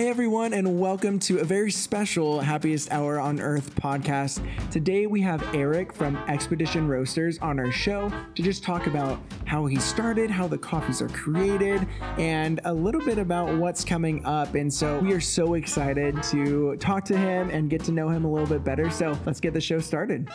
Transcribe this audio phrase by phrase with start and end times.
[0.00, 4.42] Hey everyone, and welcome to a very special Happiest Hour on Earth podcast.
[4.70, 9.66] Today we have Erick from Expedition Roasters on our show to just talk about how
[9.66, 11.86] he started, how the coffees are created,
[12.16, 14.54] and a little bit about what's coming up.
[14.54, 18.24] And so we are so excited to talk to him and get to know him
[18.24, 18.88] a little bit better.
[18.88, 20.30] So let's get the show started.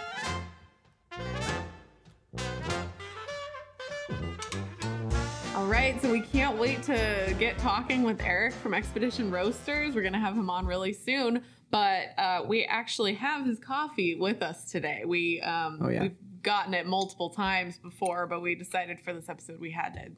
[5.65, 9.95] All right, so we can't wait to get talking with Erick from Expedition Roasters.
[9.95, 14.13] We're going to have him on really soon, but uh, we actually have his coffee
[14.13, 15.01] with us today.
[15.07, 16.03] We um, Oh, yeah.
[16.03, 20.11] we've gotten it multiple times before, but we decided for this episode we had to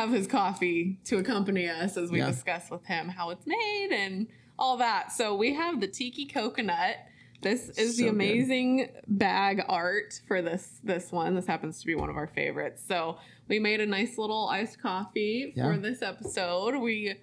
[0.00, 2.26] have his coffee to accompany us as we Yeah.
[2.32, 4.26] discuss with him how it's made and
[4.58, 5.12] all that.
[5.12, 6.96] So we have the tiki coconut.
[7.42, 8.14] This is So the good.
[8.14, 11.34] amazing bag art for this this one.
[11.34, 12.82] This happens to be one of our favorites.
[12.86, 13.18] So
[13.48, 15.72] we made a nice little iced coffee Yeah.
[15.72, 16.76] for this episode.
[16.78, 17.14] We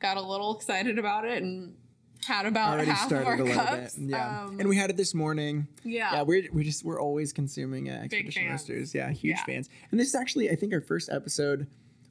[0.00, 1.74] got a little excited about it and
[2.26, 3.94] had about Already half of started our a little cups.
[3.96, 4.10] bit.
[4.10, 4.44] Yeah.
[4.46, 5.68] Um, and we had it this morning.
[5.84, 6.12] yeah.
[6.14, 8.48] Yeah, we're we just we're always consuming uh, Expedition.
[8.48, 8.94] Roasters.
[8.94, 9.44] Yeah, huge Yeah.
[9.44, 9.68] fans.
[9.90, 11.66] And this is actually I think our first episode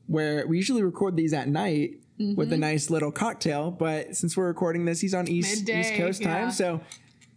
[0.07, 4.45] where we usually record these at night with a nice little cocktail, but since we're
[4.47, 6.27] recording this, he's on East East Coast yeah.
[6.41, 6.79] time, so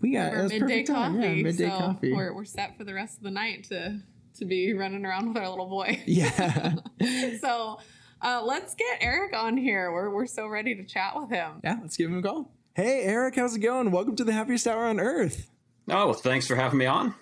[0.00, 1.14] we got it Our was midday perfect time.
[1.16, 1.26] coffee.
[1.36, 2.12] Yeah, midday so coffee.
[2.12, 4.00] We're, we're set for the rest of the night to
[4.38, 6.00] to be running around with our little boy.
[6.06, 6.74] yeah,
[7.40, 7.78] so
[8.22, 9.90] uh, let's get Erick on here.
[9.92, 11.60] We're we're so ready to chat with him.
[11.64, 11.78] yeah.
[11.82, 12.52] Let's give him a call.
[12.74, 13.90] Hey, Erick, how's it going?
[13.90, 15.50] Welcome to the happiest hour on earth.
[15.88, 17.14] Oh, well, thanks for having me on.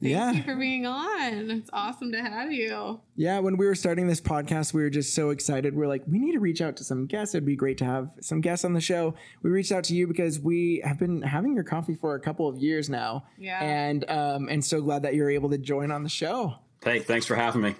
[0.00, 1.50] Thank yeah, you for being on.
[1.50, 3.00] It's awesome to have you.
[3.16, 5.74] Yeah, when we were starting this podcast, we were just so excited.
[5.74, 7.34] We are like, we need to reach out to some guests.
[7.34, 9.14] It'd be great to have some guests on the show.
[9.42, 12.46] We reached out to you because we have been having your coffee for a couple
[12.46, 13.24] of years now.
[13.38, 13.62] Yeah.
[13.62, 16.56] And um and so glad that you're able to join on the show.
[16.84, 17.74] Hey, thanks for having me.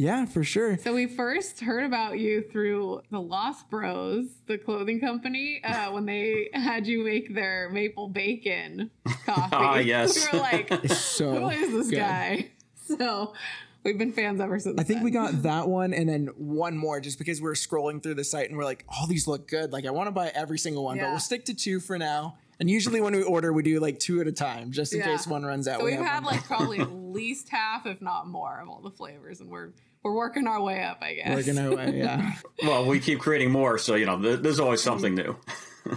[0.00, 0.78] Yeah, for sure.
[0.78, 6.06] So we first heard about you through the Lost Bros, the clothing company, uh, when
[6.06, 8.92] they had you make their maple bacon
[9.26, 9.48] coffee.
[9.56, 10.28] Ah, yes.
[10.32, 11.96] We were like, So who is this good.
[11.96, 12.50] guy?
[12.76, 13.34] So
[13.82, 14.80] we've been fans ever since.
[14.80, 15.04] I think then.
[15.04, 18.48] we got that one and then one more just because we're scrolling through the site
[18.50, 19.72] and we're like, all these look good.
[19.72, 22.38] Like I want to buy every single one, but we'll stick to two for now.
[22.60, 25.06] And usually when we order, we do like two at a time, just in Yeah.
[25.06, 25.80] case one runs out.
[25.80, 28.90] So we we've had like probably at least half, if not more, of all the
[28.90, 29.70] flavors, and we're
[30.02, 31.34] we're working our way up, I guess.
[31.36, 31.98] working our way.
[31.98, 32.32] Yeah.
[32.62, 35.36] Well, we keep creating more, so you know, th- there's always something new.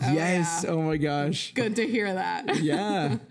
[0.01, 0.61] yes.
[0.63, 0.69] yeah.
[0.71, 1.53] Oh my gosh.
[1.53, 2.61] Good to hear that.
[2.61, 3.17] Yeah.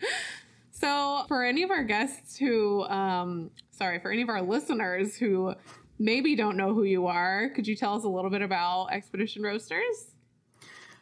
[0.73, 5.55] So, for any of our guests who, um, sorry, for any of our listeners who
[5.99, 9.43] maybe don't know who you are, could you tell us a little bit about Expedition
[9.43, 10.07] Roasters?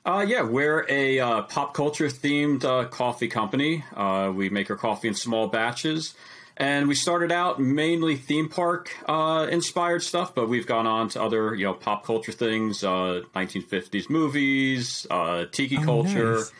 [0.04, 3.84] Uh, yeah, we're a uh, pop culture themed uh, coffee company.
[3.94, 6.14] Uh, we make our coffee in small batches.
[6.60, 11.22] And we started out mainly theme park uh, inspired stuff, but we've gone on to
[11.22, 16.52] other, you know, pop culture things, uh, 1950s movies, uh, tiki culture, nice.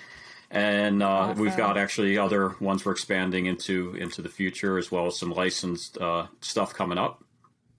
[0.53, 5.07] and uh, we've got actually other ones we're expanding into into the future, as well
[5.07, 7.25] as some licensed uh, stuff coming up.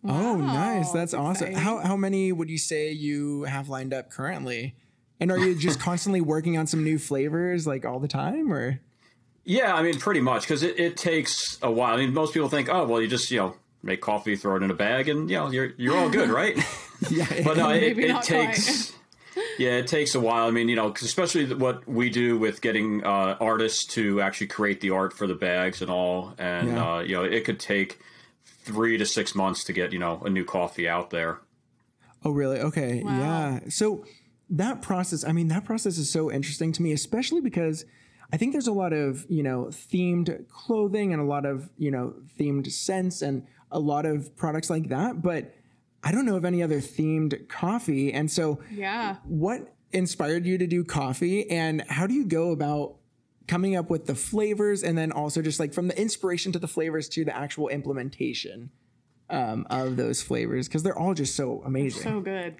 [0.03, 0.91] Oh, nice.
[0.91, 1.53] That's awesome.
[1.53, 4.75] How how many would you say you have lined up currently?
[5.21, 8.81] And are you just constantly working on some new flavors like all the time or
[9.49, 11.95] Yeah, I mean, pretty much because it, it takes a while.
[11.95, 14.63] I mean, most people think, oh, well, you just you know make coffee, throw it
[14.63, 16.55] in a bag, and you know you're you're all good, right?
[17.09, 17.25] Yeah.
[17.45, 18.93] But uh, it, it takes.
[19.57, 20.47] Yeah, it takes a while.
[20.47, 24.47] I mean, you know, 'cause especially what we do with getting uh, artists to actually
[24.47, 26.95] create the art for the bags and all, and Yeah.
[26.95, 27.99] uh, you know, it could take
[28.65, 31.39] three to six months to get you know a new coffee out there.
[32.23, 32.59] Oh, really?
[32.59, 33.01] Okay.
[33.03, 33.17] Wow.
[33.17, 33.59] Yeah.
[33.69, 34.05] So
[34.49, 37.85] that process, I mean, that process is so interesting to me, especially because
[38.31, 41.89] I think there's a lot of, you know, themed clothing and a lot of, you
[41.91, 45.21] know, themed scents and a lot of products like that.
[45.21, 45.55] But
[46.03, 48.13] I don't know of any other themed coffee.
[48.13, 49.15] And so, Yeah.
[49.25, 52.97] what inspired you to do coffee and how do you go about
[53.47, 56.67] coming up with the flavors and then also just like from the inspiration to the
[56.67, 58.69] flavors to the actual implementation
[59.31, 62.55] um, of those flavors because they're all just so amazing So good.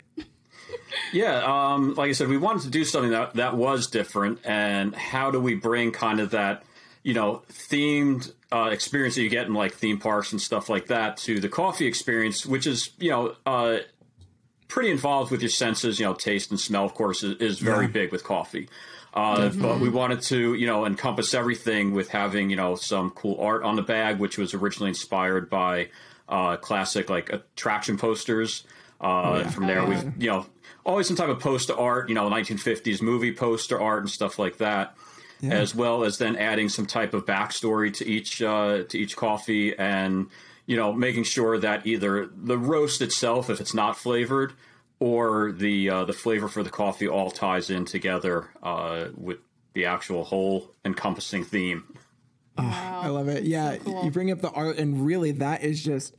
[1.14, 1.42] Yeah,
[1.74, 5.32] um, like I said, we wanted to do something that that was different, and how
[5.32, 6.64] do we bring kind of that,
[7.04, 10.88] you know, themed uh, experience that you get in like theme parks and stuff like
[10.88, 13.78] that to the coffee experience, which is you know uh,
[14.68, 16.00] pretty involved with your senses.
[16.00, 17.92] You know, taste and smell, of course, is, is very Yeah.
[17.92, 18.70] big with coffee.
[19.12, 23.40] Uh, But we wanted to, you know, encompass everything with having, you know, some cool
[23.42, 25.90] art on the bag, which was originally inspired by
[26.28, 28.64] uh, classic like attraction posters.
[29.02, 30.46] Uh, From there, we've, you know,
[30.86, 34.58] always some type of poster art, you know, 1950s movie poster art and stuff like
[34.58, 34.96] that.
[35.42, 39.74] As well as then adding some type of backstory to each uh, to each coffee,
[39.74, 40.28] and
[40.66, 44.52] you know, making sure that either the roast itself, if it's not flavored,
[45.00, 49.38] or the uh, the flavor for the coffee all ties in together uh, with
[49.74, 51.86] the actual whole encompassing theme.
[52.58, 53.44] Wow, I love it.
[53.44, 56.16] Yeah, you bring up the art, and really, that is just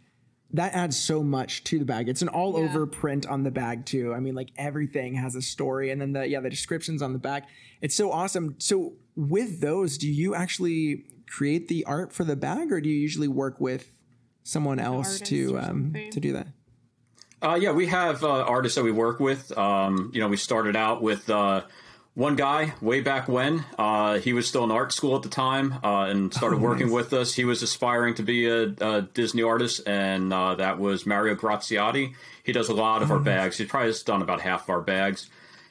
[0.52, 2.08] that adds so much to the bag.
[2.08, 4.12] It's an all over print on the bag too.
[4.12, 7.18] I mean, like everything has a story, and then the yeah the descriptions on the
[7.18, 7.48] back.
[7.80, 8.56] It's so awesome.
[8.58, 12.98] So with those, do you actually create the art for the bag, or do you
[12.98, 13.92] usually work with
[14.42, 16.48] someone else to um to do that?
[17.42, 19.56] Uh, yeah, we have uh, artists that we work with.
[19.56, 21.62] Um, you know, we started out with uh,
[22.14, 23.64] one guy way back when.
[23.78, 26.86] Uh, he was still in art school at the time uh, and started Oh, working
[26.86, 26.94] nice.
[26.94, 27.34] with us.
[27.34, 32.14] He was aspiring to be a, a Disney artist, and uh, that was Mario Graziati.
[32.42, 33.58] He does a lot Oh, of our bags.
[33.58, 35.28] He's probably done about half of our bags.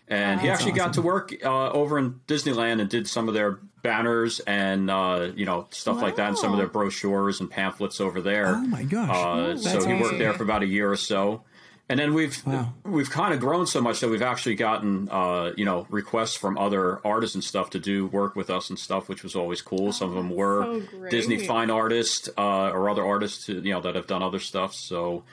[0.08, 3.60] And he actually got to work uh, over in Disneyland and did some of their
[3.84, 8.02] banners and uh, you know stuff like that, and some of their brochures and pamphlets
[8.02, 8.56] over there.
[8.56, 9.08] Oh my gosh!
[9.12, 10.18] Uh, so That's he worked awesome.
[10.18, 11.44] there for about a year or so,
[11.90, 12.74] and then we've Wow.
[12.84, 16.58] we've kind of grown so much that we've actually gotten uh, you know requests from
[16.58, 19.92] other artists and stuff to do work with us and stuff, which was always cool.
[19.92, 21.10] Some of them were so.
[21.10, 24.74] Disney fine artists uh, or other artists who, you know that have done other stuff.
[24.76, 25.24] So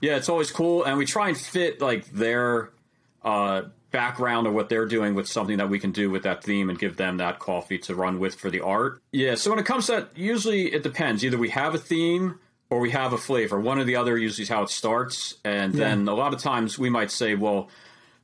[0.00, 2.70] yeah, it's always cool, and we try and fit like their
[3.22, 6.70] uh, background or what they're doing with something that we can do with that theme
[6.70, 9.02] and give them that coffee to run with for the art.
[9.12, 11.24] Yeah, so when it comes to that, usually it depends.
[11.24, 12.38] Either we have a theme
[12.70, 13.60] or we have a flavor.
[13.60, 15.34] One or the other usually is how it starts.
[15.44, 17.68] And then a lot of times we might say, well,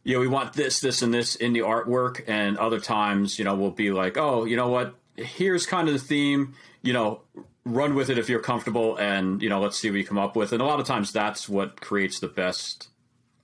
[0.05, 2.23] you know, we want this, this, and this in the artwork.
[2.29, 4.95] And other times, you know, we'll be like, oh, you know what?
[5.17, 7.23] Here's kind of the theme, you know,
[7.65, 10.37] run with it if you're comfortable and, you know, let's see what you come up
[10.37, 10.53] with.
[10.53, 12.89] And a lot of times that's what creates the best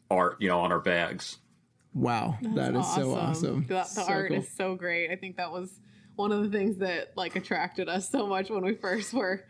[0.08, 1.38] art, you know, on our bags.
[1.94, 3.66] Wow, that is so awesome.
[3.66, 4.38] The, the So art cool.
[4.38, 5.10] is so great.
[5.10, 5.70] I think that was
[6.14, 9.44] one of the things that like attracted us so much when we first were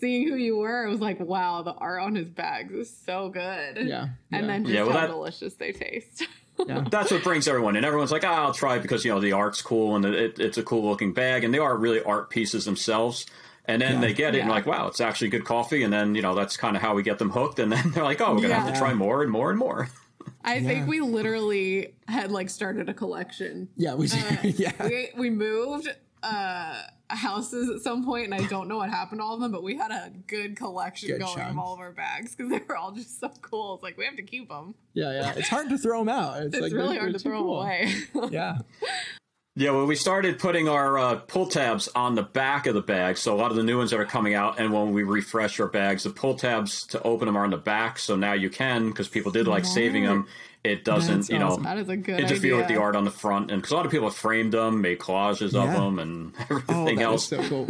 [0.00, 0.84] seeing who you were.
[0.86, 3.76] It was like, wow, the art on his bags is so good.
[3.86, 4.46] Yeah, And yeah.
[4.46, 6.26] then just Yeah, well, how that- delicious they taste.
[6.66, 6.84] yeah.
[6.90, 7.84] that's what brings everyone in.
[7.84, 10.58] Everyone's like, ah, I'll try it because you know the art's cool and it, it's
[10.58, 13.26] a cool looking bag, and they are really art pieces themselves.
[13.66, 14.00] And then Yeah.
[14.00, 15.82] they get it and like, wow, it's actually good coffee.
[15.84, 17.58] And then you know that's kind of how we get them hooked.
[17.60, 19.88] And then they're like, oh, we're gonna have to try more and more and more.
[20.42, 20.66] I Yeah.
[20.68, 23.68] think we literally had like started a collection.
[23.76, 24.06] yeah, we
[24.42, 24.72] yeah.
[24.82, 25.88] We we moved
[26.22, 26.82] uh
[27.16, 29.62] houses at some point and I don't know what happened to all of them, but
[29.62, 31.50] we had a good collection Good going chunk.
[31.50, 33.74] of all of our bags because they were all just so cool.
[33.74, 34.74] It's like we have to keep them.
[34.94, 35.32] Yeah, yeah.
[35.36, 36.42] It's hard to throw them out.
[36.42, 37.60] It's, It's like really they're- hard they're to throw cool.
[37.62, 38.30] them away.
[38.30, 38.58] Yeah.
[39.56, 43.18] Yeah, well, we started putting our uh, pull tabs on the back of the bag.
[43.18, 45.58] So a lot of the new ones that are coming out, and when we refresh
[45.58, 47.98] our bags, the pull tabs to open them are on the back.
[47.98, 50.28] So now you can, because people did like saving them.
[50.62, 51.62] It doesn't, That's you know, awesome.
[51.62, 53.50] that is a good interfere with the art on the front.
[53.50, 55.64] And because a lot of people have framed them, made collages Yeah.
[55.64, 57.28] of them, and Oh, everything that is else.
[57.28, 57.66] so cool.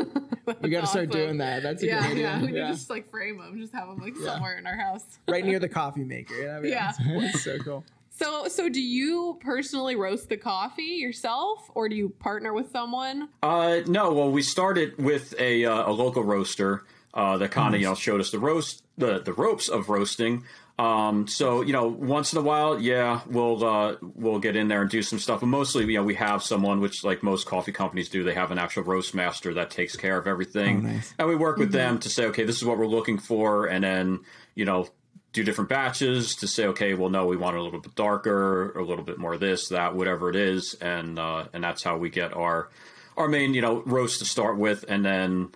[0.61, 1.63] we got to start doing that.
[1.63, 2.23] That's a Yeah, good idea.
[2.25, 2.41] yeah.
[2.41, 2.67] We Yeah.
[2.67, 4.33] could just like frame them, just have them like Yeah.
[4.33, 5.05] somewhere in our house.
[5.29, 6.35] right near the coffee maker.
[6.45, 6.89] That'd be Yeah.
[6.91, 7.07] awesome.
[7.11, 7.85] It's so cool.
[8.11, 13.29] So, so do you personally roast the coffee yourself, or do you partner with someone?
[13.43, 16.83] Uh, no, well, we started with a uh, a local roaster
[17.15, 20.43] uh, that kind of you know showed us the roast the the ropes of roasting.
[20.81, 24.81] Um, so you know, once in a while, yeah, we'll uh, we'll get in there
[24.81, 25.41] and do some stuff.
[25.41, 28.51] But mostly, you know, we have someone, which like most coffee companies do, they have
[28.51, 31.15] an actual roast master that takes care of everything, Oh, nice.
[31.19, 33.85] and we work with them to say, okay, this is what we're looking for, and
[33.85, 34.21] then
[34.55, 34.89] you know.
[35.33, 38.73] Do different batches to say, okay, well, no, we want it a little bit darker,
[38.75, 41.99] or a little bit more this, that, whatever it is, and uh, and that's how
[41.99, 42.69] we get our
[43.17, 45.51] our main, you know, roast to start with, and then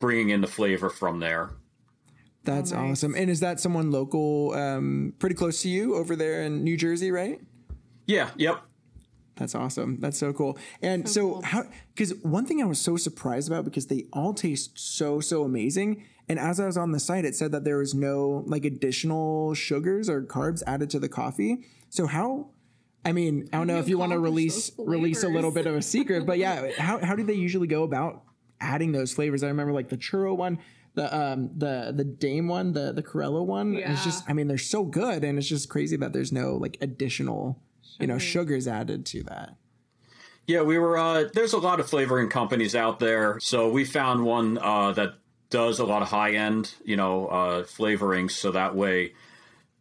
[0.00, 1.50] bringing in the flavor from there.
[2.44, 2.92] That's nice.
[2.92, 3.14] awesome.
[3.14, 7.10] And is that someone local, um, pretty close to you over there in New Jersey,
[7.10, 7.40] right?
[8.06, 8.62] Yeah, yep.
[9.36, 9.98] That's awesome.
[10.00, 10.58] That's so cool.
[10.82, 11.42] And so, cool.
[11.42, 11.64] how?
[11.94, 16.04] Because one thing I was so surprised about because they all taste so so amazing.
[16.28, 19.54] And as I was on the site, it said that there was no like additional
[19.54, 21.64] sugars or carbs added to the coffee.
[21.88, 22.50] So how?
[23.04, 25.66] I mean, I don't know you if you want to release release a little bit
[25.66, 28.22] of a secret, but yeah, how how do they usually go about
[28.60, 29.42] adding those flavors?
[29.42, 30.58] I remember like the churro one,
[30.94, 33.74] the um the the Dame one, the the Corello one.
[33.76, 36.76] It's just, I mean, they're so good, and it's just crazy that there's no like
[36.80, 37.58] additional
[37.98, 39.56] you know sugars added to that.
[40.46, 40.98] Yeah, we were.
[40.98, 45.14] Uh, there's a lot of flavoring companies out there, so we found one uh, that
[45.50, 48.32] does a lot of high end, you know, uh, flavorings.
[48.32, 49.12] So that way,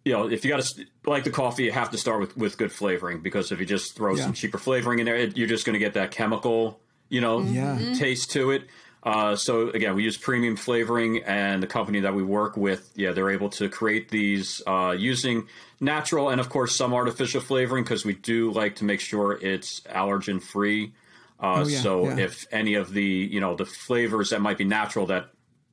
[0.06, 2.58] you know, if you got to like the coffee, you have to start with with
[2.58, 4.24] good flavoring because if you just throw Yeah.
[4.25, 7.42] some cheaper flavoring in there, it, you're just going to get that chemical, you know,
[7.42, 7.94] Yeah.
[7.94, 8.63] taste to it.
[9.01, 13.12] Uh, so again, we use premium flavoring, and the company that we work with, yeah,
[13.12, 15.48] they're able to create these uh, using
[15.79, 19.79] natural and of course some artificial flavoring because we do like to make sure it's
[19.82, 20.91] allergen free.
[21.39, 22.18] Uh, Oh, yeah, so yeah.
[22.18, 25.29] if any of the you know the flavors that might be natural that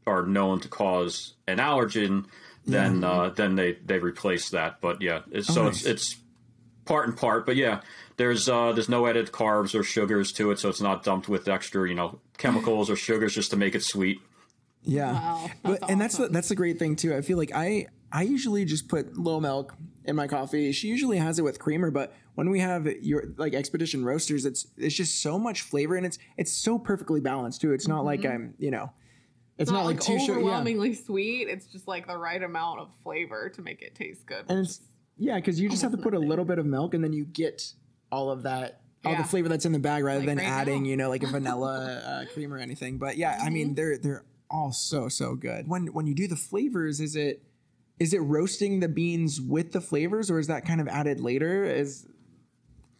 [0.06, 2.26] are known to cause an allergen,
[2.64, 4.80] then uh, then they they replace that.
[4.80, 5.84] But yeah, it's, so nice.
[5.84, 6.16] it's it's
[6.84, 7.46] part and part.
[7.46, 7.80] But yeah,
[8.16, 11.48] there's uh, there's no added carbs or sugars to it, so it's not dumped with
[11.48, 14.20] extra you know chemicals or sugars just to make it sweet.
[14.82, 15.12] Yeah.
[15.12, 17.14] Wow, but that's and that's the, that's the great thing too.
[17.14, 20.70] I feel like I I usually just put little milk in my coffee.
[20.72, 24.66] She usually has it with creamer, but when we have your like expedition roasters, it's
[24.76, 27.72] it's just so much flavor and it's it's so perfectly balanced too.
[27.72, 28.92] It's not like I'm, you know,
[29.58, 30.34] it's It's not, not like like too sugar.
[30.34, 30.38] Yeah.
[30.38, 31.48] overwhelmingly sweet.
[31.48, 34.44] It's just like the right amount of flavor to make it taste good.
[34.48, 34.80] And it's
[35.18, 37.24] yeah, because you just have to put a little bit of milk and then you
[37.24, 37.72] get
[38.12, 39.22] all of that all Yeah.
[39.22, 40.88] the flavor that's in the bag rather Like than right adding, now.
[40.90, 42.98] you know, like a vanilla uh, cream or anything.
[42.98, 43.54] But yeah, I Mm-hmm.
[43.54, 45.68] mean they're they're all so so good.
[45.68, 47.42] When when you do the flavors, is it
[47.98, 51.64] is it roasting the beans with the flavors or is that kind of added later?
[51.64, 52.06] Is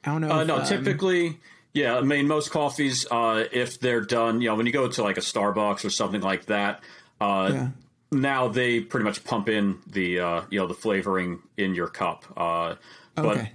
[0.05, 0.31] I don't know.
[0.31, 1.39] Uh, if, no, um, typically,
[1.75, 1.97] yeah.
[1.97, 5.17] I mean, most coffees, uh, if they're done, you know, when you go to like
[5.17, 6.83] a Starbucks or something like that,
[7.21, 7.69] uh, Yeah.
[8.13, 12.25] now they pretty much pump in the uh, you know the flavoring in your cup.
[12.37, 12.77] Uh,
[13.17, 13.53] but Okay.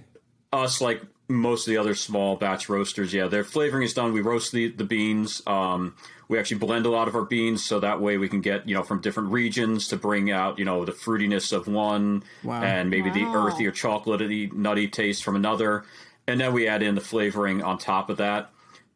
[0.52, 1.02] us, like
[1.34, 4.12] most of the other small batch roasters, yeah, their flavoring is done.
[4.12, 5.42] We roast the the beans.
[5.46, 5.94] Um,
[6.28, 8.74] we actually blend a lot of our beans, so that way we can get you
[8.74, 12.62] know from different regions to bring out you know the fruitiness of one, Wow.
[12.62, 13.46] and maybe the Wow.
[13.48, 15.84] earthy or chocolatey nutty taste from another,
[16.26, 18.50] and then we add in the flavoring on top of that.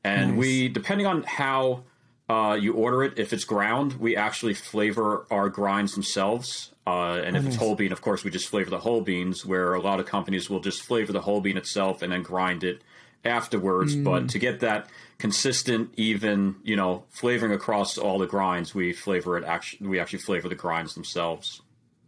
[0.05, 0.39] And Nice.
[0.39, 1.83] we, depending on how
[2.29, 6.73] uh, you order it, if it's ground, we actually flavor our grinds themselves.
[6.87, 9.45] Uh, and if it's whole bean, of course, we just flavor the whole beans.
[9.45, 12.65] Where a lot of companies will just flavor the whole bean itself and then grind
[12.65, 12.83] it
[13.25, 13.97] afterwards.
[13.97, 14.05] Mm.
[14.05, 19.37] But to get that consistent, even you know, flavoring across all the grinds, we flavor
[19.37, 19.45] it.
[19.45, 21.63] Actually, we actually flavor the grinds themselves.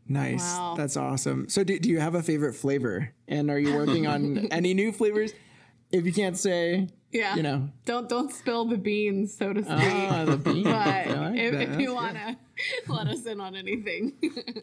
[0.09, 0.41] Nice.
[0.41, 0.75] Wow.
[0.77, 1.49] That's awesome.
[1.49, 3.13] So do, do you have a favorite flavor?
[3.29, 5.33] And are you working on any new flavors?
[5.91, 7.35] If you can't say, yeah.
[7.37, 9.73] you know, Don't don't spill the beans, so to speak.
[9.79, 10.65] ah, the beans.
[10.65, 12.37] but like if, if you want to
[12.93, 14.13] let us in on anything,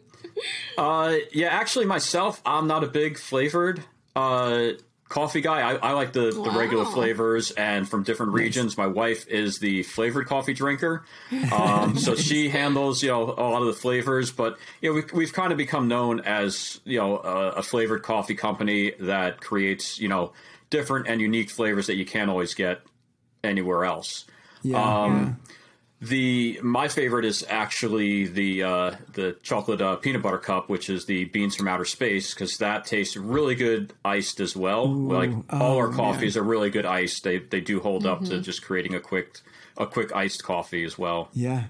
[0.78, 3.82] Uh, yeah, actually, myself, I'm not a big flavored
[4.14, 4.72] uh,
[5.08, 5.60] coffee guy.
[5.60, 8.76] I, I like the, the regular flavors, and from different regions.
[8.76, 11.04] My wife is the flavored coffee drinker,
[11.52, 14.30] um, so she handles you know a lot of the flavors.
[14.30, 18.02] But you know, we, we've kind of become known as you know a, a flavored
[18.02, 20.32] coffee company that creates you know
[20.70, 22.80] different and unique flavors that you can't always get
[23.44, 24.24] anywhere else.
[24.62, 25.02] Yeah.
[25.04, 25.40] Um,
[26.08, 31.06] The my favorite is actually the uh, the chocolate uh, peanut butter cup, which is
[31.06, 34.86] the beans from outer space, because that tastes really good iced as well.
[34.88, 37.24] like all our oh, coffees are really good iced.
[37.24, 38.30] They they do hold up Mm-hmm.
[38.30, 39.40] to just creating a quick
[39.78, 41.28] a quick iced coffee as well.
[41.32, 41.64] yeah.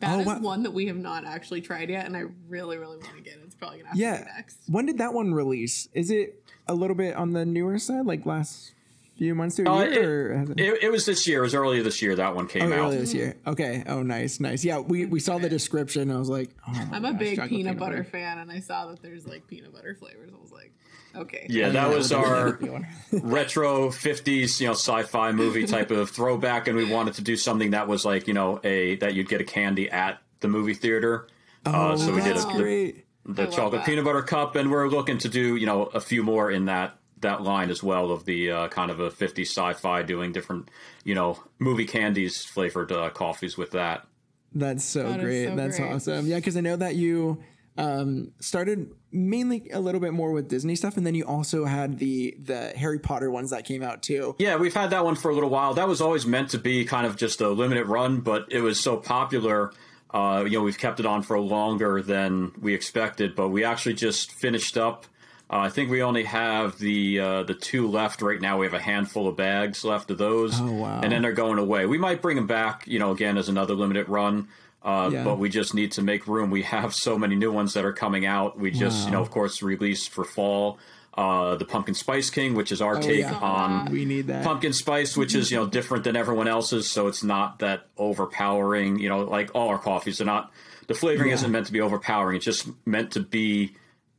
[0.00, 0.38] that is wow.
[0.40, 3.34] one that we have not actually tried yet, and I really, really want to get.
[3.34, 3.40] it.
[3.44, 4.18] It's probably gonna have to Yeah.
[4.18, 4.58] be next.
[4.68, 5.88] When did that one release?
[5.92, 8.74] Is it a little bit on the newer side, like last
[9.18, 10.44] few months to a Uh, year?
[10.56, 11.40] it- It, it was this year.
[11.40, 12.78] It was earlier this year that one came Oh, out.
[12.86, 13.36] earlier this year.
[13.46, 13.82] Okay.
[13.86, 14.64] Oh, nice, nice.
[14.64, 16.10] Yeah, we, we saw the description.
[16.10, 19.02] I was like, oh I'm a big chocolate peanut butter fan, and I saw that
[19.02, 20.30] there's like peanut butter flavors.
[20.32, 20.72] I was like,
[21.16, 22.58] okay, Yeah, that was our
[23.12, 27.70] retro 50s, you know, sci-fi movie type of throwback and we wanted to do something
[27.72, 31.26] that was like, you know, a that you'd get a candy at the movie theater.
[31.66, 33.06] Oh, uh, so we did that's a, the, great.
[33.26, 33.86] the I love chocolate that.
[33.86, 36.98] peanut butter cup and we're looking to do, you know, a few more in that
[37.20, 40.70] that line as well of the uh, kind of a 50s sci-fi doing different,
[41.04, 44.06] you know, movie candies flavored uh, coffees with that.
[44.54, 45.48] That's so That is great.
[45.48, 45.92] so That's great.
[45.92, 46.26] awesome.
[46.26, 47.42] Yeah, because I know that you
[47.76, 51.98] um, started mainly a little bit more with Disney stuff, and then you also had
[51.98, 54.34] the the Harry Potter ones that came out too.
[54.38, 55.74] Yeah, we've had that one for a little while.
[55.74, 58.80] That was always meant to be kind of just a limited run, but it was
[58.80, 59.70] so popular.
[60.10, 63.94] Uh, you know, we've kept it on for longer than we expected, but we actually
[63.94, 65.04] just finished up.
[65.50, 68.58] Uh, I think we only have the uh, the two left right now.
[68.58, 71.00] We have a handful of bags left of those, Oh, wow.
[71.02, 71.86] and then they're going away.
[71.86, 74.48] We might bring them back, you know, again as another limited run.
[74.82, 75.24] Uh, Yeah.
[75.24, 76.50] But we just need to make room.
[76.50, 78.58] We have so many new ones that are coming out.
[78.58, 80.78] We just, you know, of course, released for fall
[81.14, 83.38] uh, the Pumpkin Spice King, which is our take Oh, yeah.
[83.38, 84.44] on We need that.
[84.44, 88.98] pumpkin spice, which is you know different than everyone else's, so it's not that overpowering.
[88.98, 90.52] You know, like all our coffees are not.
[90.86, 91.34] The flavoring Yeah.
[91.34, 92.36] isn't meant to be overpowering.
[92.36, 93.74] It's just meant to be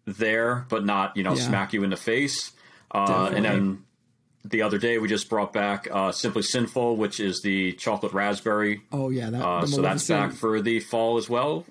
[0.06, 1.48] there, but not you know Yeah.
[1.48, 2.52] smack you in the face.
[2.92, 3.84] Uh, and then
[4.44, 8.82] the other day we just brought back uh, Simply Sinful, which is the chocolate raspberry
[8.92, 11.66] Oh yeah, that, uh, so that's back for the fall as well.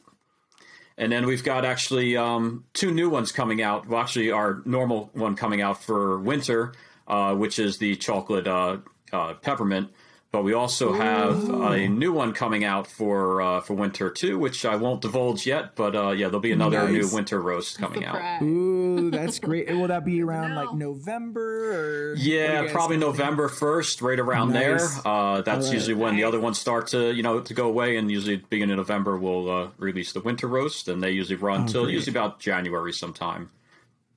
[0.96, 3.86] And then we've got actually um, two new ones coming out.
[3.86, 6.72] Well, actually, our normal one coming out for winter,
[7.06, 8.78] uh, which is the chocolate uh,
[9.12, 9.90] uh, peppermint.
[10.30, 14.66] But we also have a new one coming out for uh, for winter too, which
[14.66, 15.74] I won't divulge yet.
[15.74, 16.92] But uh, yeah, there'll be another Nice.
[17.10, 18.42] new winter roast coming out.
[18.42, 19.70] Ooh, that's great.
[19.70, 20.64] Will that be around know.
[20.64, 22.14] like November or?
[22.16, 22.98] Yeah, probably?
[22.98, 24.94] November first, right around Nice.
[24.96, 25.06] there.
[25.10, 25.72] Uh, that's All right.
[25.72, 28.72] usually when the other ones start to you know to go away, and usually beginning
[28.74, 31.94] of November we'll uh, release the winter roast, and they usually run till Oh, great.
[31.94, 33.48] usually about January sometime.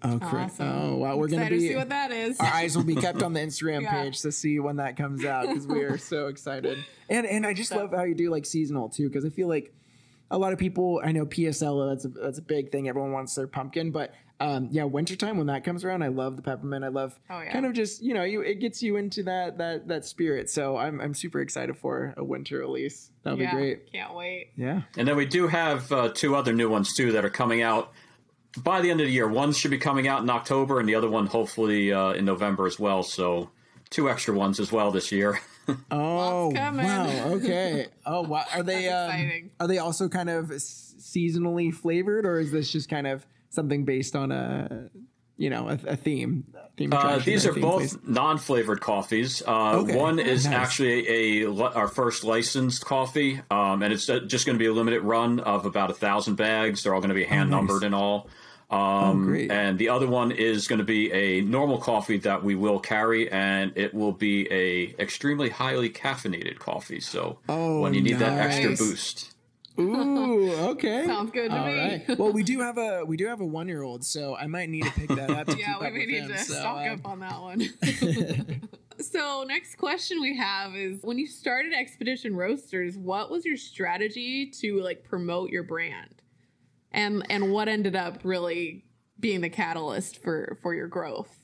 [0.04, 0.46] Oh, great.
[0.46, 0.68] Awesome.
[0.68, 1.16] Oh, wow.
[1.16, 1.60] We're gonna be.
[1.60, 2.40] to see what that is.
[2.40, 4.04] our eyes will be kept on the Instagram Yeah.
[4.04, 6.78] page to see when that comes out because we are so excited.
[7.10, 9.74] And and I just love how you do like seasonal too because I feel like
[10.32, 12.88] a lot of people I know PSL that's a that's a big thing.
[12.88, 16.42] Everyone wants their pumpkin, but um, yeah, wintertime when that comes around, I love the
[16.42, 16.86] peppermint.
[16.86, 17.52] I love Oh, yeah.
[17.52, 20.50] kind of just you know you it gets you into that that that spirit.
[20.50, 23.12] So I'm I'm super excited for a winter release.
[23.24, 23.92] That'll yeah, be great.
[23.92, 24.52] Can't wait.
[24.56, 24.84] Yeah.
[24.98, 27.92] And then we do have uh, two other new ones too that are coming out
[28.58, 29.28] by the end of the year.
[29.28, 32.68] One should be coming out in October, and the other one hopefully uh, in November
[32.68, 33.04] as well.
[33.04, 33.50] So
[33.90, 35.40] two extra ones as well this year.
[35.92, 37.30] Oh wow.
[37.34, 37.86] Okay.
[38.06, 38.44] Oh wow.
[38.54, 42.90] Are they That's um, are they also kind of seasonally flavored, or is this just
[42.90, 44.90] kind of something based on a
[45.44, 46.46] you know a, a theme?
[46.78, 47.98] theme Uh, these are theme both place?
[48.08, 49.42] non-flavored coffees.
[49.46, 49.96] Uh, Okay.
[49.96, 50.54] One is Nice.
[50.54, 54.74] actually a, our first licensed coffee, um, and it's uh, just going to be a
[54.74, 56.84] limited run of about a thousand bags.
[56.84, 58.28] They're all going to be hand numbered and all.
[58.70, 59.52] Um, Oh, great.
[59.52, 63.30] And the other one is going to be a normal coffee that we will carry,
[63.30, 67.02] and it will be a extremely highly caffeinated coffee.
[67.02, 69.31] So Oh, when you need that extra boost.
[69.80, 71.06] Ooh, okay.
[71.08, 72.04] Sounds good to All me.
[72.08, 72.18] right.
[72.18, 74.70] Well, we do have a we do have a one year old, so I might
[74.70, 75.48] need to pick that up.
[75.48, 77.20] To Yeah, keep we up may with need him, to so, stock uh, up on
[77.22, 78.62] that one.
[79.00, 84.48] so, next question we have is when you started Expedition Roasters, what was your strategy
[84.60, 86.22] to like promote your brand?
[86.92, 88.84] And and what ended up really
[89.20, 91.38] being the catalyst for for your growth?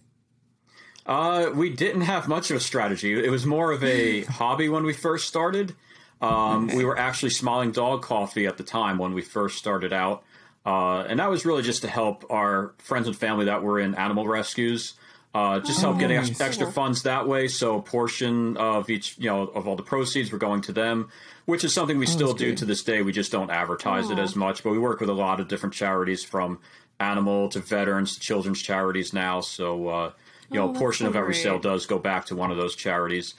[1.05, 3.13] Uh, we didn't have much of a strategy.
[3.17, 5.73] It was more of a hobby when we first started.
[6.21, 10.23] Um, we were actually smiling dog coffee at the time when we first started out.
[10.65, 13.95] Uh, and that was really just to help our friends and family that were in
[13.95, 14.95] animal rescues.
[15.33, 16.41] Uh, just help getting nice.
[16.41, 17.47] extra funds that way.
[17.47, 21.09] So a portion of each, you know, of all the proceeds were going to them,
[21.45, 22.57] which is something we still do good.
[22.57, 23.01] to this day.
[23.03, 25.75] We just don't advertise it as much, but we work with a lot of different
[25.75, 26.59] charities from
[26.99, 29.41] animal to veterans to children's charities now.
[29.41, 30.11] So, uh,
[30.51, 31.43] you Oh, know, a portion so of every great.
[31.43, 33.35] sale does go back to one of those charities.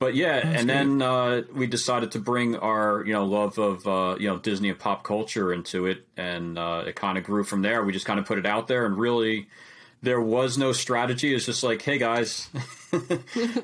[0.00, 4.16] But yeah, and then uh, we decided to bring our you know love of uh,
[4.18, 7.60] you know Disney and pop culture into it, and uh, it kind of grew from
[7.60, 7.84] there.
[7.84, 9.48] We just kind of put it out there, and really,
[10.00, 11.34] there was no strategy.
[11.34, 12.48] It's just like, hey guys,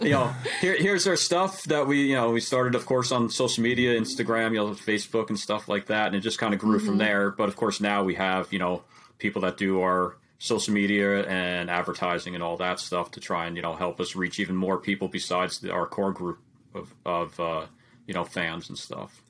[0.02, 0.30] you know,
[0.60, 3.98] here, here's our stuff that we you know we started, of course, on social media,
[3.98, 6.98] Instagram, you know, Facebook and stuff like that, and it just kind of grew from
[6.98, 7.30] there.
[7.30, 8.82] But of course, now we have you know
[9.18, 13.56] people that do our social media and advertising and all that stuff to try and
[13.56, 16.38] you know help us reach even more people besides the, our core group
[16.74, 17.66] of of uh,
[18.06, 19.22] you know fans and stuff.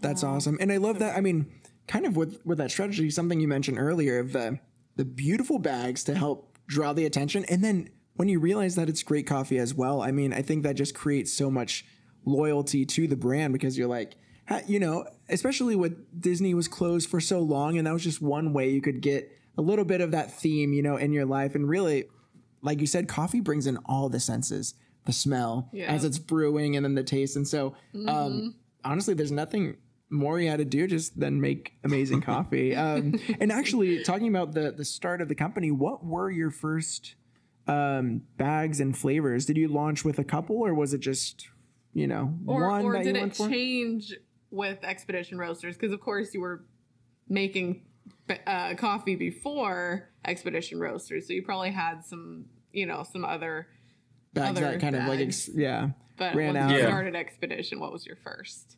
[0.00, 1.16] That's awesome, and I love that.
[1.16, 1.52] I mean,
[1.86, 4.58] kind of with with that strategy, something you mentioned earlier of the
[4.96, 9.02] the beautiful bags to help draw the attention, and then when you realize that it's
[9.02, 10.00] great coffee as well.
[10.00, 11.84] I mean, I think that just creates so much
[12.24, 14.14] loyalty to the brand because you're like,
[14.66, 18.52] you know, especially with Disney was closed for so long, and that was just one
[18.52, 21.54] way you could get a little bit of that theme, you know, in your life,
[21.54, 22.04] and really,
[22.62, 24.74] like you said, coffee brings in all the senses,
[25.06, 25.86] the smell Yeah.
[25.92, 27.74] as it's brewing, and then the taste, and so.
[28.06, 29.76] Um, honestly, there's nothing
[30.10, 32.74] more you had to do just than make amazing coffee.
[32.76, 37.14] Um, and actually, talking about the the start of the company, what were your first
[37.66, 39.46] um, bags and flavors?
[39.46, 41.48] Did you launch with a couple, or was it just
[41.92, 44.12] you know Or one or that did you it change
[44.50, 45.76] with Expedition Roasters?
[45.76, 46.64] Because of course you were
[47.28, 47.82] making
[48.46, 53.68] uh, coffee before Expedition Roasters, so you probably had some, you know, some other.
[54.32, 56.70] bags other that kind of like ex- yeah But ran when out.
[56.70, 56.86] you Yeah.
[56.86, 58.76] started Expedition, what was your first?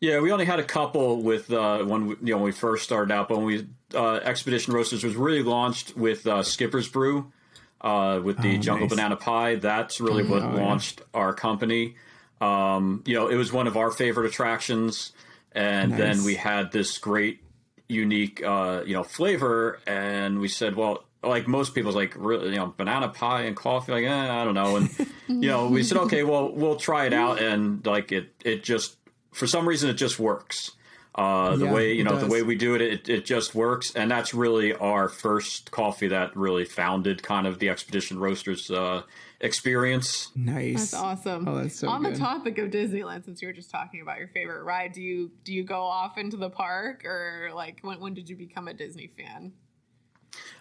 [0.00, 2.84] Yeah, we only had a couple with uh, when we, you know when we first
[2.84, 7.32] started out, but when we uh, Expedition Roasters was really launched with uh, Skipper's Brew,
[7.80, 8.96] uh, with the Oh, Jungle nice.
[8.96, 9.54] Banana Pie.
[9.56, 10.62] That's really what Oh, yeah.
[10.62, 11.94] launched our company.
[12.40, 15.12] Um, you know, it was one of our favorite attractions,
[15.52, 15.98] and Nice.
[15.98, 17.40] then we had this great,
[17.88, 21.04] unique, uh, you know, flavor, and we said, well.
[21.22, 24.52] Like most people's like really, you know, banana pie and coffee, like eh, I don't
[24.52, 24.90] know, and
[25.26, 28.98] you know, we said okay, well, we'll try it out, and like it, it just
[29.32, 30.72] for some reason it just works.
[31.14, 33.54] Uh, the Yeah, way you it know the way we do it, it, it just
[33.54, 38.68] works, and that's really our first coffee that really founded kind of the Expedition Roasters
[38.70, 39.02] uh,
[39.40, 40.32] experience.
[40.34, 40.90] nice.
[40.90, 41.46] That's awesome.
[41.46, 42.14] Oh, that's so On good.
[42.14, 45.30] the topic of Disneyland, since you were just talking about your favorite ride, do you
[45.44, 48.74] do you go off into the park or like when when did you become a
[48.74, 49.52] Disney fan?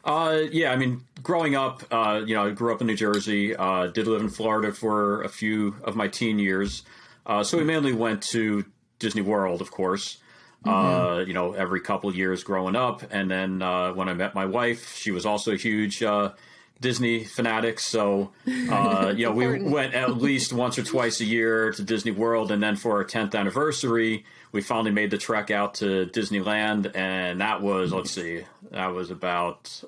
[0.05, 3.55] Uh, yeah, I mean, growing up, uh, you know, I grew up in New Jersey.
[3.55, 6.83] Uh, did live in Florida for a few of my teen years.
[7.25, 8.65] Uh, so we mainly went to
[8.99, 10.19] Disney World, of course.
[10.65, 14.45] Uh, you know, every couple years growing up, and then uh, when I met my
[14.45, 16.31] wife, she was also a huge uh,
[16.79, 17.79] Disney fanatic.
[17.79, 18.31] So,
[18.69, 22.51] uh, you know, we went at least once or twice a year to Disney World,
[22.51, 27.41] and then for our 10th anniversary, we finally made the trek out to Disneyland, and
[27.41, 29.83] that was let's see, that was about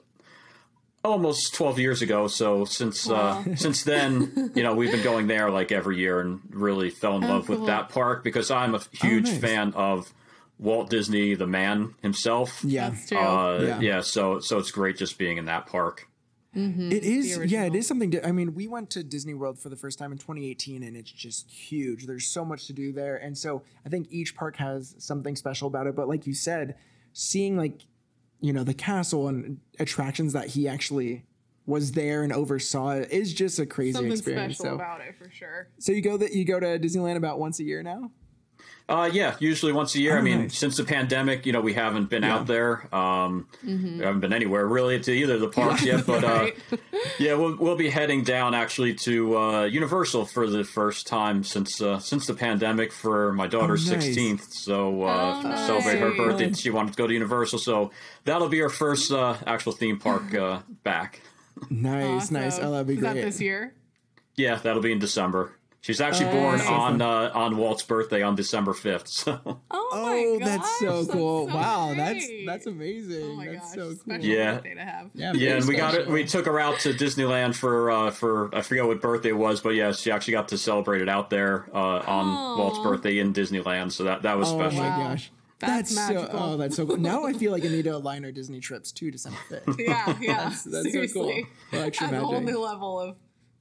[1.04, 3.44] almost 12 years ago so since Wow.
[3.48, 7.16] uh since then you know we've been going there like every year and really fell
[7.18, 7.58] in Oh, love cool.
[7.58, 9.38] with that park because i'm a huge nice.
[9.40, 10.12] fan of
[10.58, 12.90] walt disney the man himself Yeah.
[12.90, 13.18] That's true.
[13.18, 13.80] uh Yeah.
[13.82, 14.02] yeah.
[14.02, 16.08] so so it's great just being in that park
[16.58, 18.12] It is, yeah, it is something.
[18.12, 20.96] To, I mean, we went to Disney World for the first time in 2018, and
[20.96, 22.06] it's just huge.
[22.08, 25.68] There's so much to do there, and so I think each park has something special
[25.68, 25.98] about it.
[25.98, 26.76] But like you said,
[27.12, 27.82] seeing like,
[28.40, 31.26] you know, the castle and attractions that he actually
[31.66, 34.56] was there and oversaw it is just a crazy Something experience.
[34.56, 35.68] special So, about it for sure.
[35.80, 38.12] so you go that you go to Disneyland about once a year now.
[38.88, 40.16] Uh, yeah, usually once a year.
[40.16, 40.58] I Oh, mean, nice.
[40.60, 42.88] since the pandemic, you know, we haven't been out there.
[42.94, 43.98] Um, Mm-hmm.
[43.98, 46.06] We haven't been anywhere really to either of the parks yet.
[46.08, 46.58] But uh, Right.
[47.18, 51.82] yeah, we'll we'll be heading down actually to uh, Universal for the first time since
[51.82, 54.04] uh, since the pandemic for my daughter's Oh, nice.
[54.04, 54.44] sixteenth.
[54.54, 57.58] So uh, Oh, to celebrate her birthday, she wanted to go to Universal.
[57.60, 57.90] So
[58.26, 61.22] that'll be our first uh, actual theme park uh, back.
[61.72, 62.56] Nice, nice.
[62.56, 62.66] Awesome.
[62.68, 63.14] Oh, that'd be Is great.
[63.16, 63.74] that this year?
[64.36, 65.54] Yeah, that'll be in December.
[65.86, 69.08] She's actually Oh, born so on uh, on Walt's birthday on December fifth.
[69.08, 69.40] So.
[69.46, 71.48] Oh, Oh, my that's gosh, so that's cool!
[71.48, 72.46] so wow, that's great.
[72.48, 73.24] that's amazing.
[73.24, 74.18] Oh my that's gosh, so cool.
[74.20, 74.54] Yeah.
[74.56, 75.10] birthday to have.
[75.14, 76.08] Yeah, Yeah, and we got it.
[76.08, 79.62] We took her out to Disneyland for uh, for I forget what birthday it was,
[79.62, 82.58] but yeah, she actually got to celebrate it out there uh, on Aw.
[82.58, 83.92] Walt's birthday in Disneyland.
[83.92, 84.80] So that that was Oh special.
[84.82, 85.32] my gosh.
[85.60, 86.30] That's so magical.
[86.40, 86.98] oh that's so cool.
[86.98, 89.76] Now I feel like I need to align our Disney trips to December fifth.
[89.80, 90.34] Yeah, yeah.
[90.34, 91.14] That's- that's so seriously.
[91.14, 91.44] cool.
[91.72, 93.16] Well, extra At a whole new level of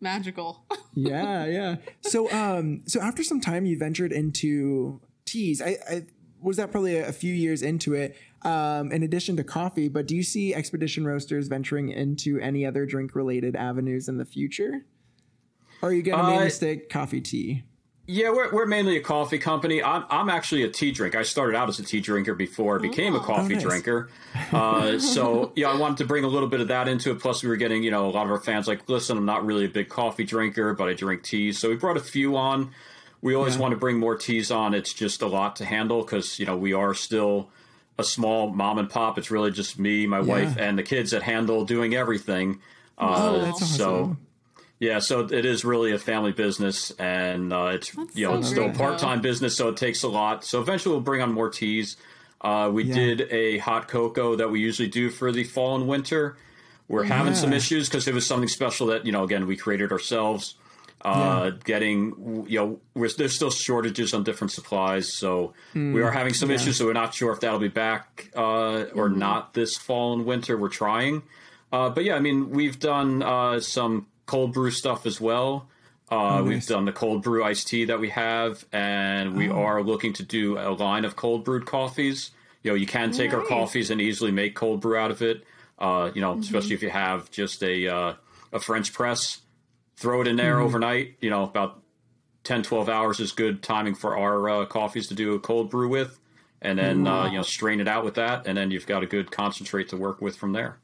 [0.04, 0.64] magical.
[0.94, 1.76] yeah, yeah.
[2.02, 5.60] So um so after some time you ventured into teas.
[5.60, 6.02] I, I
[6.40, 8.16] was that probably a, a few years into it.
[8.42, 12.84] Um, in addition to coffee, but do you see Expedition Roasters venturing into any other
[12.84, 14.84] drink related avenues in the future?
[15.80, 17.64] Or are you gonna Uh, mainly stick coffee tea?
[18.06, 19.82] Yeah, we're, we're mainly a coffee company.
[19.82, 21.18] I'm, I'm actually a tea drinker.
[21.18, 23.62] I started out as a tea drinker before I became a coffee Oh, nice.
[23.62, 24.10] drinker.
[24.52, 27.20] Uh, so, yeah, I wanted to bring a little bit of that into it.
[27.20, 29.46] Plus, we were getting, you know, a lot of our fans like, listen, I'm not
[29.46, 31.58] really a big coffee drinker, but I drink teas.
[31.58, 32.72] So we brought a few on.
[33.22, 33.62] We always Yeah.
[33.62, 34.74] want to bring more teas on.
[34.74, 37.48] It's just a lot to handle because, you know, we are still
[37.96, 39.16] a small mom and pop.
[39.16, 42.60] It's really just me, my wife, and the kids that handle doing everything.
[42.98, 43.66] Uh, Oh, awesome.
[43.68, 44.16] So,
[44.84, 48.48] yeah, so it is really a family business, and uh, it's you know so it's
[48.50, 50.44] still a part time business, so it takes a lot.
[50.44, 51.96] So eventually we'll bring on more teas.
[52.40, 52.94] Uh, we Yeah.
[52.94, 56.36] did a hot cocoa that we usually do for the fall and winter.
[56.88, 59.90] We're having some issues because it was something special that you know again we created
[59.92, 60.54] ourselves.
[61.02, 66.34] Uh, Getting you know we're, there's still shortages on different supplies, so we are having
[66.34, 66.76] some issues.
[66.78, 70.56] So we're not sure if that'll be back uh, or not this fall and winter.
[70.56, 71.22] We're trying.
[71.72, 75.68] Uh, but yeah, I mean, we've done uh, some cold brew stuff as well.
[76.10, 80.12] Uh, We've done the cold brew iced tea that we have, and we are looking
[80.14, 82.30] to do a line of cold brewed coffees.
[82.62, 85.44] You know, you can take our coffees and easily make cold brew out of it.
[85.78, 88.14] Uh, you know, especially if you have just a uh,
[88.52, 89.40] a French press,
[89.96, 91.16] throw it in there overnight.
[91.20, 91.82] You know, about
[92.44, 95.88] 10, 12 hours is good timing for our uh, coffees to do a cold brew
[95.88, 96.18] with,
[96.62, 99.06] and then uh, you know strain it out with that, and then you've got a
[99.06, 100.78] good concentrate to work with from there.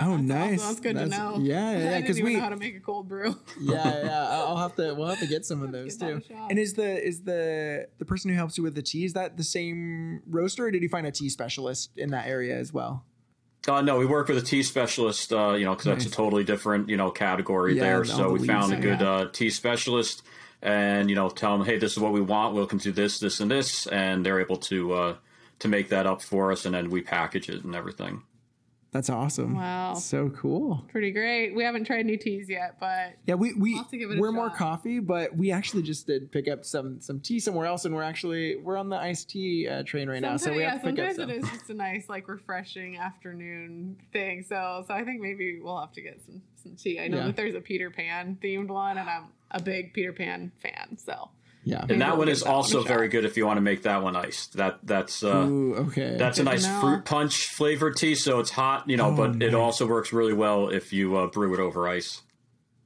[0.00, 0.60] Oh, nice.
[0.60, 0.68] Awesome.
[0.68, 1.38] That's good to know.
[1.40, 3.36] Yeah, yeah, I didn't Because even we, know how to make a cold brew.
[3.60, 4.28] yeah, yeah.
[4.30, 4.94] I'll I'll have to.
[4.94, 6.46] We'll have to get some of those Give that a too.
[6.48, 9.36] And is the is the the person who helps you with the tea is that
[9.36, 13.04] the same roaster, or did you find a tea specialist in that area as well?
[13.68, 16.44] Uh, no, we work with a tea specialist, uh, you know, because that's a totally
[16.44, 18.04] different, you know, category Yeah, there.
[18.06, 19.10] So the we found a good yeah.
[19.10, 20.22] uh, tea specialist,
[20.62, 22.54] and you know, tell them, hey, this is what we want.
[22.54, 25.16] We'll can do this, this, and this, and they're able to uh,
[25.58, 28.22] to make that up for us, and then we package it and everything.
[28.92, 29.54] That's awesome.
[29.56, 29.94] Wow.
[29.94, 30.84] So cool.
[30.90, 31.54] Pretty great.
[31.54, 34.32] We haven't tried new teas yet, but Yeah, we we have to give it we're
[34.32, 37.94] more coffee, but we actually just did pick up some some tea somewhere else, and
[37.94, 40.70] we're actually we're on the iced tea uh, train right now, so sometimes, we yeah,
[40.72, 41.30] have to pick up sometimes some.
[41.30, 44.42] it is just a nice, like, refreshing afternoon thing.
[44.48, 46.98] So, so I think maybe we'll have to get some some tea.
[46.98, 47.26] I know Yeah.
[47.26, 50.98] that there's a Peter Pan themed one, and I'm a big Peter Pan fan.
[50.98, 51.30] So
[51.62, 51.84] Yeah.
[51.88, 52.88] And that one is that also shot.
[52.88, 54.54] very good if you want to make that one iced.
[54.54, 56.16] That that's uh, Ooh, okay.
[56.16, 56.80] that's a Good to nice know.
[56.80, 60.32] fruit punch flavored tea, so it's hot, you know, Oh, but it also works really
[60.32, 62.22] well if you uh, brew it over ice.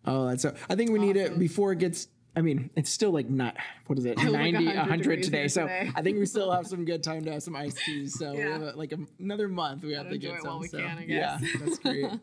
[0.06, 0.54] oh, that's so.
[0.68, 3.56] I think we need it before it gets I mean, it's still like not
[3.86, 5.48] what is it, Like 90, 100 100 degrees today.
[5.48, 5.92] So today.
[5.94, 8.18] I think we still have some good time to have some iced teas.
[8.18, 9.84] So we have a, like a, another month.
[9.84, 10.60] We have Gotta to enjoy get it while some.
[10.60, 12.06] we so can, I yeah, that's great.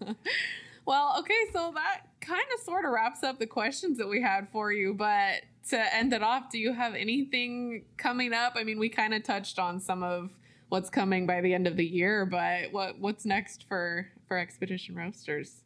[0.85, 4.49] Well, okay, so that kind of sort of wraps up the questions that we had
[4.51, 4.93] for you.
[4.93, 8.53] But to end it off, do you have anything coming up?
[8.55, 10.31] I mean, we kind of touched on some of
[10.69, 14.95] what's coming by the end of the year, but what what's next for for Expedition
[14.95, 15.61] Roasters?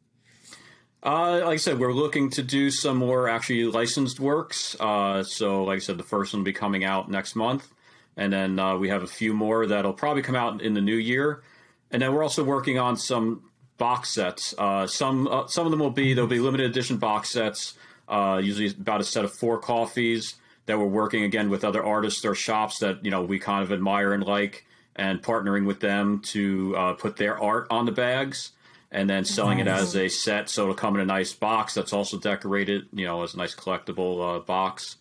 [1.03, 4.75] Uh, like I said, we're looking to do some more actually licensed works.
[4.79, 7.71] Uh, so, like I said, the first one will be coming out next month,
[8.17, 10.95] and then uh, we have a few more that'll probably come out in the new
[10.95, 11.43] year.
[11.91, 13.43] And then we're also working on some
[13.77, 14.53] box sets.
[14.57, 17.73] Uh, some uh, some of them will be there'll be limited edition box sets.
[18.07, 20.35] Uh, usually about a set of four coffees
[20.67, 23.71] that we're working again with other artists or shops that you know we kind of
[23.71, 28.51] admire and like, and partnering with them to uh, put their art on the bags
[28.91, 30.49] and then selling it as a set.
[30.49, 33.53] So it'll come in a nice box that's also decorated, you know, as a nice
[33.53, 34.95] collectible uh, box.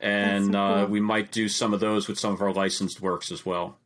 [0.00, 0.86] And so uh, cool.
[0.86, 3.76] we might do some of those with some of our licensed works as well.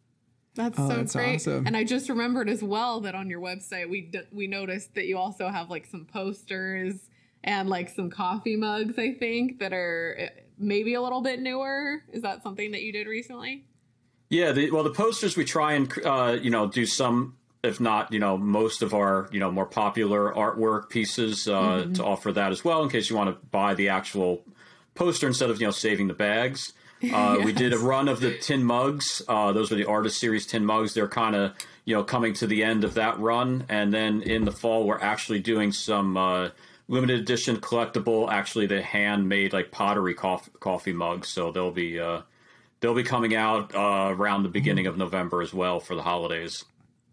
[0.58, 1.36] That's Oh, so that's great.
[1.36, 1.66] awesome.
[1.68, 5.06] And I just remembered as well that on your website we d- we noticed that
[5.06, 7.08] you also have like some posters
[7.44, 8.98] and like some coffee mugs.
[8.98, 12.02] I think that are uh, maybe a little bit newer.
[12.12, 13.64] Is that something that you did recently?
[14.30, 18.12] Yeah, the, well, the posters we try and uh, you know do some, if not
[18.12, 22.50] you know most of our you know more popular artwork pieces uh, to offer that
[22.50, 24.42] as well in case you want to buy the actual
[24.96, 26.72] poster instead of you know saving the bags.
[27.12, 29.22] Uh, We did a run of the tin mugs.
[29.28, 30.94] Uh, those were the artist series tin mugs.
[30.94, 34.44] They're kind of you know coming to the end of that run, and then in
[34.44, 36.50] the fall we're actually doing some uh,
[36.88, 41.28] limited edition collectible, actually the handmade like pottery coffee, coffee mugs.
[41.28, 42.22] So they'll be uh,
[42.80, 46.64] they'll be coming out uh, around the beginning of November as well for the holidays.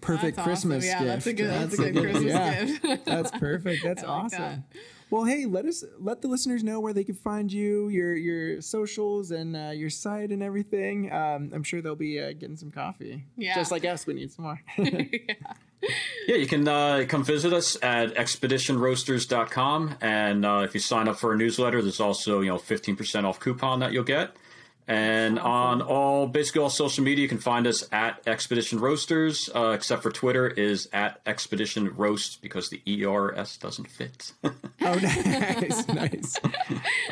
[0.01, 0.71] Perfect That's awesome.
[0.71, 1.07] Christmas Yeah, gift.
[1.07, 2.65] that's a good that's, a good Christmas yeah.
[2.65, 3.05] gift.
[3.05, 3.83] That's perfect.
[3.83, 4.39] That's like awesome.
[4.41, 4.59] that.
[5.09, 8.61] Well, hey, let us let the listeners know where they can find you, your your
[8.61, 11.11] socials, and uh, your site and everything.
[11.11, 13.25] Um, I'm sure they'll be uh, getting some coffee.
[13.37, 13.55] Yeah.
[13.55, 14.61] just like us, we need some more.
[16.27, 19.95] Yeah, you can uh, come visit us at expeditionroasters.com.
[20.01, 23.39] And uh, if you sign up for a newsletter, there's also, you know, 15% off
[23.39, 24.35] coupon that you'll get.
[24.87, 29.69] And on all, basically all social media, you can find us at Expedition Roasters, uh,
[29.71, 34.33] except for Twitter is at Expedition Roast because the ERS doesn't fit.
[34.43, 36.39] oh, nice, nice.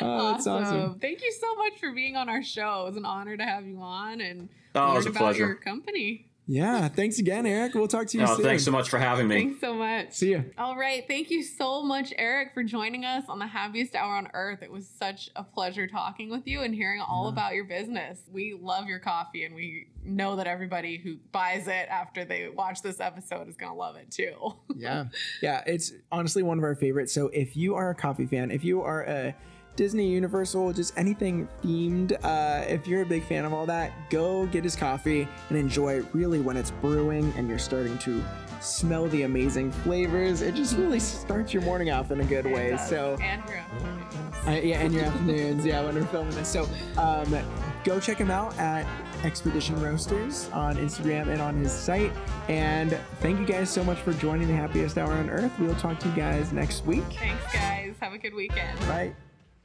[0.00, 0.98] Oh, that's awesome.
[0.98, 2.82] Thank you so much for being on our show.
[2.82, 5.18] It was an honor to have you on and Oh, it learn was a about
[5.20, 5.46] pleasure.
[5.46, 6.26] your company.
[6.46, 7.74] Yeah, thanks again, Erick.
[7.74, 8.44] We'll talk to you Oh, soon.
[8.44, 9.36] thanks so much for having me.
[9.36, 10.12] Thanks so much.
[10.12, 10.44] See you.
[10.58, 11.02] All right.
[11.08, 14.62] Thank you so much, Erick, for joining us on the happiest hour on earth.
[14.62, 18.20] It was such a pleasure talking with you and hearing all about your business.
[18.30, 22.82] We love your coffee and we know that everybody who buys it after they watch
[22.82, 24.34] this episode is going to love it too.
[24.76, 25.04] Yeah.
[25.40, 25.62] Yeah.
[25.66, 27.12] It's honestly one of our favorites.
[27.14, 29.34] So if you are a coffee fan, if you are a
[29.76, 34.46] Disney, Universal, just anything themed, uh, if you're a big fan of all that, go
[34.46, 38.22] get his coffee and enjoy it really when it's brewing and you're starting to
[38.60, 40.42] smell the amazing flavors.
[40.42, 42.70] It just really starts your morning off in a good way.
[42.70, 42.88] Does.
[42.88, 44.46] So and your afternoons.
[44.46, 46.48] uh, yeah, and your afternoons, yeah, when we're filming this.
[46.48, 47.36] So um,
[47.84, 48.86] go check him out at
[49.24, 52.12] Expedition Roasters on Instagram and on his site.
[52.48, 55.52] And thank you guys so much for joining the happiest hour on earth.
[55.58, 57.04] We'll talk to you guys next week.
[57.18, 57.94] Thanks, guys.
[58.00, 58.78] Have a good weekend.
[58.80, 59.14] Bye.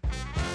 [0.09, 0.48] Bye.